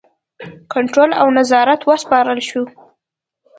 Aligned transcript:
کنټرول 0.73 1.09
او 1.21 1.27
نظارت 1.37 1.81
وسپارل 1.89 2.39
شو. 2.49 2.63